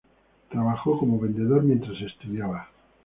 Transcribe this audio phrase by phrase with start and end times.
[0.49, 2.67] Trabajó como vendedor mientras estudiaba.